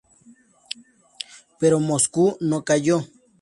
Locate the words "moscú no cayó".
1.79-3.05